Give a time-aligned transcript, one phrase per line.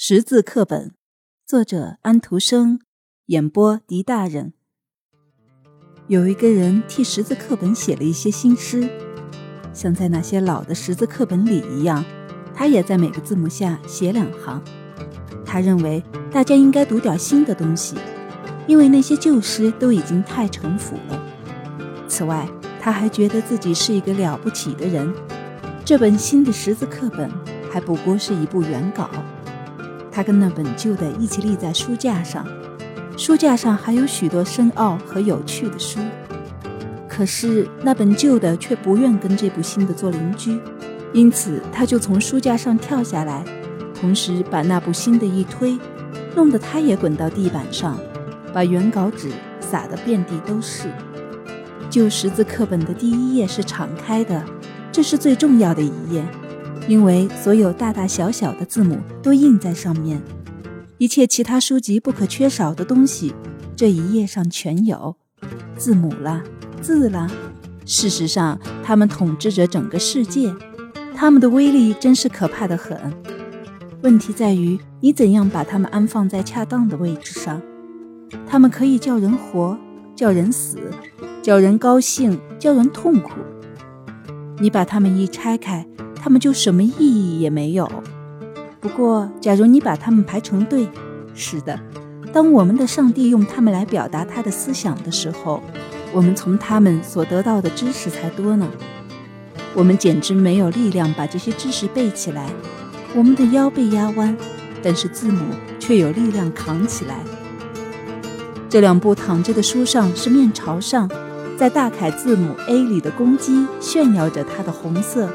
[0.00, 0.92] 识字课本，
[1.44, 2.78] 作者安徒生，
[3.26, 4.52] 演播狄大人。
[6.06, 8.88] 有一个人替识字课本写了一些新诗，
[9.74, 12.04] 像在那些老的识字课本里一样，
[12.54, 14.62] 他也在每个字母下写两行。
[15.44, 17.96] 他认为大家应该读点新的东西，
[18.68, 21.20] 因为那些旧诗都已经太陈腐了。
[22.06, 22.48] 此外，
[22.80, 25.12] 他还觉得自己是一个了不起的人。
[25.84, 27.28] 这本新的识字课本
[27.68, 29.10] 还不过是一部原稿。
[30.18, 32.44] 他跟那本旧的一起立在书架上，
[33.16, 36.00] 书架上还有许多深奥和有趣的书。
[37.08, 40.58] 可是那本旧的却不愿跟这部新的做邻居，
[41.12, 43.44] 因此他就从书架上跳下来，
[43.94, 45.78] 同时把那部新的一推，
[46.34, 47.96] 弄得他也滚到地板上，
[48.52, 49.30] 把原稿纸
[49.60, 50.88] 撒得遍地都是。
[51.88, 54.44] 旧识字课本的第一页是敞开的，
[54.90, 56.24] 这是最重要的一页。
[56.88, 60.22] 因为所有大大小小的字母都印在上面，
[60.96, 63.34] 一切其他书籍不可缺少的东西，
[63.76, 65.14] 这一页上全有。
[65.76, 66.42] 字母啦，
[66.80, 67.30] 字啦，
[67.84, 70.52] 事实上，它们统治着整个世界，
[71.14, 72.98] 它们的威力真是可怕的很。
[74.02, 77.60] 问题在于你怎样把它们安放在恰当的位置上。
[78.46, 79.76] 它们可以叫人活，
[80.16, 80.78] 叫人死，
[81.42, 83.32] 叫人高兴，叫人痛苦。
[84.58, 85.86] 你把它们一拆开。
[86.20, 87.90] 他们就什么意义也没有。
[88.80, 90.88] 不过，假如你把它们排成队，
[91.34, 91.78] 是的，
[92.32, 95.60] 当我们的上帝用它们来表达他的思想的时候，
[96.12, 98.68] 我们从他们所得到的知识才多呢。
[99.74, 102.50] 我们简直没有力量把这些知识背起来，
[103.14, 104.36] 我们的腰被压弯，
[104.82, 105.44] 但是字母
[105.78, 107.16] 却有力量扛起来。
[108.68, 111.10] 这两部躺着的书上是面朝上，
[111.56, 115.28] 在大楷字母 A 里的公鸡炫耀着它的红色。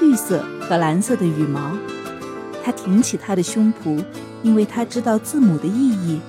[0.00, 1.76] 绿色和蓝色的羽毛，
[2.62, 4.02] 他挺起他的胸脯，
[4.42, 6.20] 因为他知道字母的意义，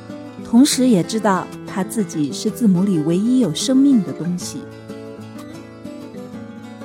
[0.44, 4.60] 同时也知道他自己是字母里唯一有生命的东西。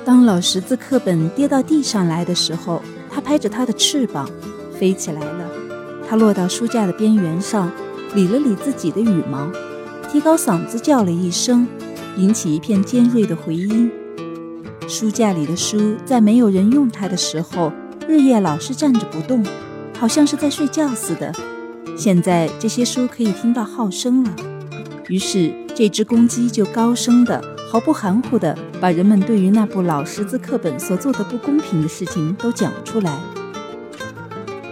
[0.03, 4.29] 当老识字课本跌到地上来的时候，他拍着他的翅膀
[4.77, 5.49] 飞起来了。
[6.07, 7.71] 他落到书架的边缘上，
[8.13, 9.49] 理了理自己的羽毛，
[10.11, 11.67] 提高嗓子叫了一声，
[12.17, 13.91] 引起一片尖锐的回音。
[14.87, 17.71] 书架里的书，在没有人用它的时候，
[18.07, 19.43] 日夜老是站着不动，
[19.99, 21.33] 好像是在睡觉似的。
[21.97, 24.31] 现在这些书可以听到号声了，
[25.07, 33.17] 于是这只公鸡就高声的、毫不含糊的把人们对于那部老识字课本所做的不公平的事情都讲出来。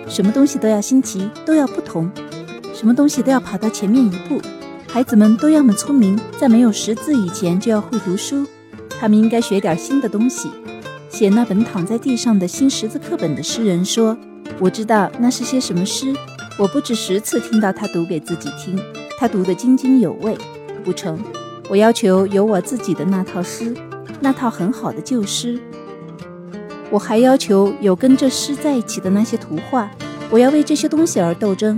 [0.08, 2.12] 什么东西都要新奇，都要不同，
[2.74, 4.40] 什么东西都要跑到前面一步。
[4.88, 8.46] 孩子们都要么聪明，在没有识字以前就要会读书。
[9.04, 10.50] 他们应该学点新的东西。
[11.10, 14.18] 写那本躺在地上的新识字课本的诗人说
[14.60, 16.14] ：“我知道那是些什么诗。
[16.58, 18.80] 我不止十次听到他读给自己听，
[19.20, 20.38] 他读得津津有味。
[20.86, 21.20] 不成，
[21.70, 23.76] 我要求有我自己的那套诗，
[24.22, 25.60] 那套很好的旧诗。
[26.90, 29.92] 我还要求有跟这诗在一起的那些图画。
[30.30, 31.78] 我要为这些东西而斗争，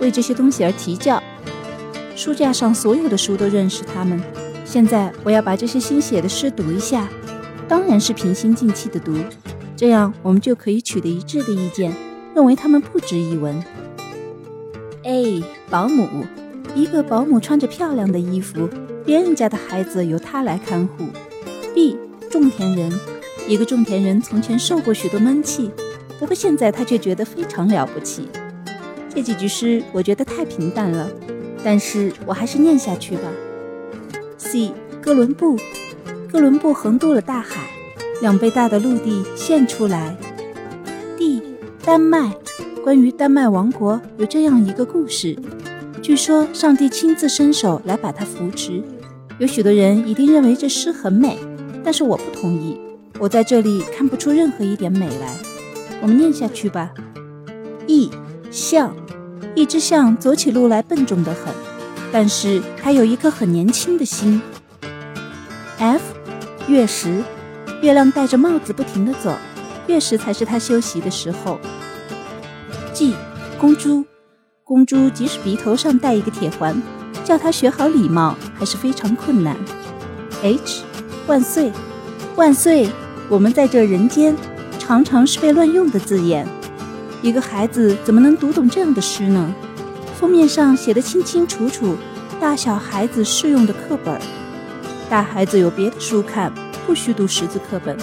[0.00, 1.22] 为这些东西而啼叫。
[2.16, 4.18] 书架上所有的书都认识他们。”
[4.74, 7.08] 现在我要把这些新写的诗读一下，
[7.68, 9.14] 当然是平心静气的读，
[9.76, 11.94] 这样我们就可以取得一致的意见，
[12.34, 13.62] 认为他们不值一文。
[15.04, 15.44] A.
[15.70, 16.24] 保姆，
[16.74, 18.68] 一个保姆穿着漂亮的衣服，
[19.06, 21.04] 别人家的孩子由她来看护。
[21.72, 21.96] B.
[22.28, 22.92] 种田人，
[23.46, 25.70] 一个种田人从前受过许多闷气，
[26.18, 28.28] 不过现在他却觉得非常了不起。
[29.08, 31.08] 这几句诗我觉得太平淡了，
[31.62, 33.28] 但是我还是念下去吧。
[34.44, 34.72] C.
[35.00, 35.56] 哥伦布，
[36.30, 37.70] 哥伦布横渡了大海，
[38.20, 40.16] 两倍大的陆地现出来。
[41.16, 41.42] D.
[41.82, 42.30] 丹麦，
[42.84, 45.36] 关于丹麦王国有这样一个故事，
[46.02, 48.82] 据说上帝亲自伸手来把它扶持。
[49.38, 51.38] 有许多人一定认为这诗很美，
[51.82, 52.78] 但是我不同意。
[53.18, 55.34] 我在这里看不出任何一点美来。
[56.02, 56.90] 我们念下去吧。
[57.86, 58.10] E.
[58.50, 58.94] 象，
[59.54, 61.63] 一只象走起路来笨重得很。
[62.14, 64.40] 但是他有一颗很年轻的心。
[65.78, 66.00] F，
[66.68, 67.24] 月食，
[67.82, 69.34] 月亮戴着帽子不停地走，
[69.88, 71.58] 月食才是他休息的时候。
[72.92, 73.16] G，
[73.58, 74.04] 公猪，
[74.62, 76.80] 公猪即使鼻头上戴一个铁环，
[77.24, 79.56] 叫他学好礼貌还是非常困难。
[80.40, 80.84] H，
[81.26, 81.72] 万岁，
[82.36, 82.88] 万岁，
[83.28, 84.36] 我们在这人间
[84.78, 86.46] 常常是被乱用的字眼，
[87.22, 89.52] 一个孩子怎么能读懂这样的诗呢？
[90.24, 91.96] 封面上写的清清楚楚，
[92.40, 94.18] 大小孩子适用的课本，
[95.10, 96.50] 大孩子有别的书看，
[96.86, 97.94] 不需读识字课本，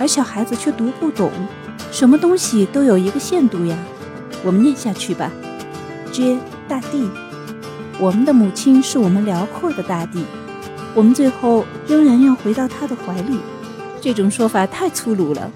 [0.00, 1.30] 而小孩子却读不懂，
[1.90, 3.76] 什么东西都有一个限度呀。
[4.42, 5.30] 我们念下去吧。
[6.10, 7.10] J 大地，
[7.98, 10.24] 我们的母亲是我们辽阔的大地，
[10.94, 13.38] 我们最后仍然要回到她的怀里。
[14.00, 15.50] 这种说法太粗鲁了。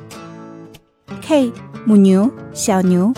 [1.22, 1.50] K
[1.86, 3.14] 母牛，小牛，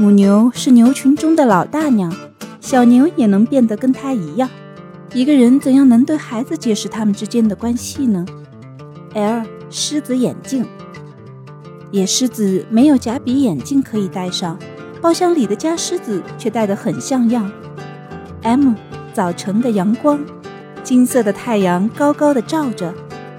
[0.00, 2.14] 母牛是牛群中的老大娘，
[2.60, 4.48] 小牛也能变得跟它一样。
[5.12, 8.24] 一个人怎样能对孩子解释他们之间的关系呢
[9.14, 10.64] ？L 狮子眼镜，
[11.90, 14.56] 野狮子没有假鼻眼镜可以戴上，
[15.02, 17.50] 包厢里的家狮子却戴得很像样。
[18.42, 18.74] M
[19.12, 20.20] 早晨的阳光，
[20.84, 22.94] 金色的太阳高高的照着，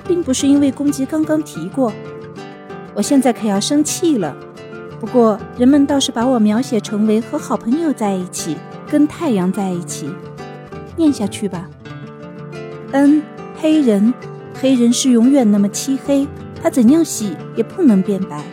[0.05, 1.93] 并不是因为公鸡刚刚提过。
[2.93, 4.35] 我现在可要生气了，
[4.99, 8.57] 不过人们倒是把我描写成为和好朋友在一起，
[8.89, 10.09] 跟太阳在一起。
[10.97, 11.69] 念下去吧。
[12.91, 13.23] N
[13.55, 14.13] 黑人，
[14.55, 16.27] 黑人是永远那么漆黑，
[16.61, 18.43] 他怎样洗也不能变白。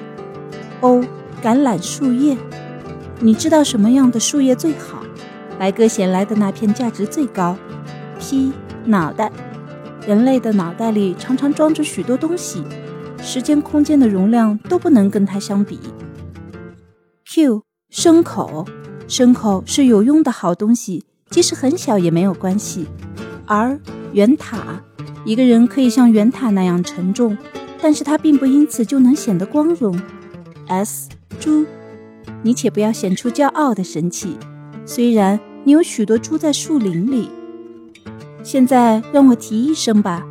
[0.80, 1.00] O
[1.42, 2.36] 橄榄树叶，
[3.18, 5.02] 你知道什么样的树叶最好？
[5.58, 7.56] 白鸽衔来的那片价值最高。
[8.20, 8.52] P
[8.84, 9.32] 脑袋，
[10.06, 12.62] 人类的脑袋里常常装着许多东西，
[13.20, 15.80] 时间空间的容量都不能跟它相比。
[17.36, 18.64] Q 牲口，
[19.06, 21.04] 牲口是有用的好东西。
[21.28, 22.86] 即使很小也没有关系。
[23.44, 23.78] 而
[24.14, 24.82] 圆塔，
[25.26, 27.36] 一个人可以像圆塔那样沉重，
[27.78, 30.00] 但是他并不因此就能显得光荣。
[30.68, 31.66] S 猪，
[32.42, 34.38] 你且不要显出骄傲的神气，
[34.86, 37.28] 虽然你有许多猪在树林里。
[38.42, 40.26] 现在让我提一声吧，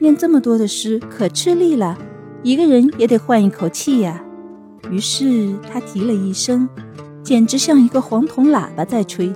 [0.00, 1.96] 念这么多的诗可吃力了，
[2.42, 4.24] 一个人也得换一口气呀。
[4.88, 6.68] 于是他提了一声，
[7.22, 9.32] 简直像一个黄铜喇叭在吹。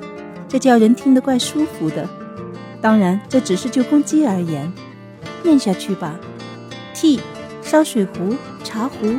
[0.49, 2.09] 这叫人听得怪舒服的，
[2.81, 4.73] 当然这只是就公鸡而言。
[5.43, 6.19] 念下去吧。
[6.95, 7.21] T
[7.61, 9.17] 烧水壶、茶壶。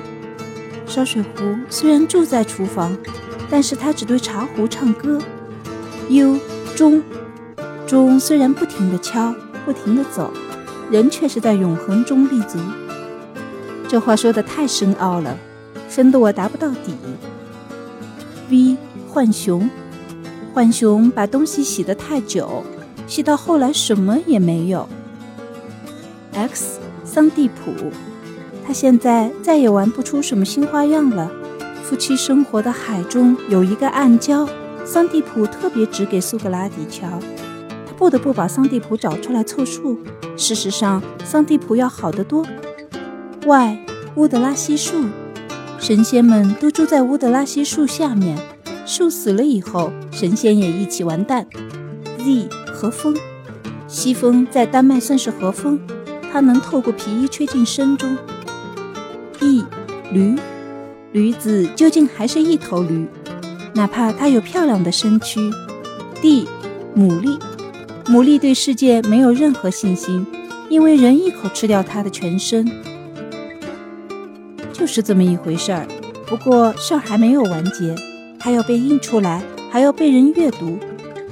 [0.88, 2.98] 烧水壶虽然住在厨房，
[3.50, 5.20] 但是他只对茶壶唱歌。
[6.10, 6.40] U
[6.76, 7.02] 钟，
[7.86, 9.34] 钟虽然不停地敲，
[9.66, 10.32] 不停地走，
[10.90, 12.60] 人却是在永恒中立足。
[13.88, 15.38] 这话说的太深奥了，
[15.96, 16.94] 深得我答不到底。
[18.50, 18.76] V
[19.14, 19.70] 浣熊。
[20.54, 22.64] 浣熊把东西洗得太久，
[23.08, 24.90] 洗到后来什么也没有。
[26.34, 27.72] X 桑蒂普，
[28.68, 31.32] 他现在再也玩不出什么新花样了。
[31.82, 34.46] 夫妻生活的海中有一个暗礁，
[34.84, 37.08] 桑蒂普特别指给苏格拉底瞧，
[37.88, 39.98] 他不得不把桑蒂普找出来凑数。
[40.36, 42.46] 事实上，桑蒂普要好得多。
[43.46, 45.06] Y 乌德拉西树，
[45.88, 48.36] 神仙们都住在乌德拉西树下面。
[48.88, 51.46] 树死了以后，神仙也一起完蛋。
[52.18, 53.16] Z 和风，
[53.88, 55.80] 西风在丹麦算是和风，
[56.34, 58.18] 它能透过皮衣吹进身中。
[59.42, 59.64] E
[60.12, 60.36] 驴，
[61.12, 63.06] 驴子究竟还是一头驴，
[63.76, 65.40] 哪怕它有漂亮的身躯。
[66.20, 66.48] D
[66.98, 67.40] 牡蛎，
[68.06, 70.26] 牡蛎对世界没有任何信心，
[70.68, 72.68] 因为人一口吃掉它的全身。
[74.86, 75.88] 就是这么一回事儿，
[76.28, 77.96] 不过事儿还没有完结。
[78.38, 79.42] 它要被印出来，
[79.72, 80.78] 还要被人阅读，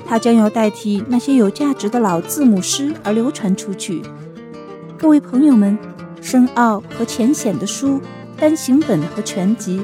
[0.07, 4.01] 它将要代替那些有价值的老字母诗而流传出去。
[4.97, 5.77] 各位朋友们，
[6.19, 8.01] 深奥和浅显的书、
[8.39, 9.79] 单行本和全集，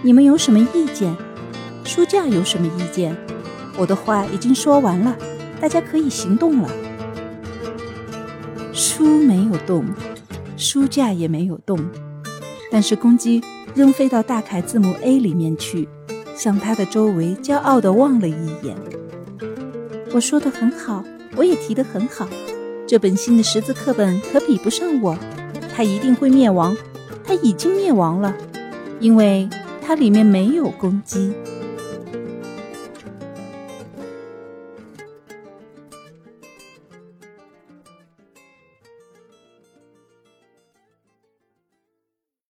[0.00, 1.12] 你们有什么意见？
[1.82, 3.16] 书架有什么意见？
[3.76, 5.16] 我的话已经说完了，
[5.60, 6.70] 大家可以行动了。
[8.72, 9.84] 书没有动，
[10.56, 11.76] 书架也没有动，
[12.70, 13.42] 但是公鸡
[13.74, 15.88] 仍飞到大楷字母 A 里面去。
[16.36, 18.76] 向它的周围骄傲地望了一眼。
[20.12, 21.02] 我说的很好，
[21.34, 22.28] 我也提得很好。
[22.86, 25.18] 这本新的识字课本可比不上我，
[25.74, 26.76] 它一定会灭亡，
[27.24, 28.32] 它已经灭亡了，
[29.00, 29.48] 因为
[29.82, 31.32] 它里面没有公鸡。